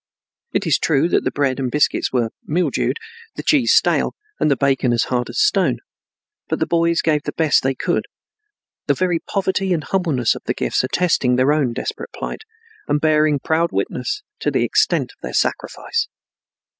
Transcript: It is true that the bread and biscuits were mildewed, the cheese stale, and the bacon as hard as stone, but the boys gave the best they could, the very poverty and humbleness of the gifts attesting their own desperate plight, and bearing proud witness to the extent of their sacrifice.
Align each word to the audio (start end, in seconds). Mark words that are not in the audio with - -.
It 0.51 0.65
is 0.65 0.79
true 0.79 1.07
that 1.09 1.25
the 1.25 1.29
bread 1.29 1.59
and 1.59 1.69
biscuits 1.69 2.11
were 2.11 2.31
mildewed, 2.47 2.97
the 3.35 3.43
cheese 3.43 3.75
stale, 3.75 4.15
and 4.39 4.49
the 4.49 4.55
bacon 4.57 4.93
as 4.93 5.03
hard 5.03 5.29
as 5.29 5.39
stone, 5.39 5.77
but 6.49 6.57
the 6.57 6.65
boys 6.65 7.03
gave 7.03 7.21
the 7.21 7.31
best 7.33 7.61
they 7.61 7.75
could, 7.75 8.05
the 8.87 8.95
very 8.95 9.19
poverty 9.19 9.73
and 9.73 9.83
humbleness 9.83 10.33
of 10.33 10.41
the 10.45 10.55
gifts 10.55 10.83
attesting 10.83 11.35
their 11.35 11.53
own 11.53 11.71
desperate 11.71 12.13
plight, 12.13 12.41
and 12.87 12.99
bearing 12.99 13.37
proud 13.37 13.71
witness 13.71 14.23
to 14.39 14.49
the 14.49 14.63
extent 14.63 15.11
of 15.11 15.21
their 15.21 15.33
sacrifice. 15.33 16.07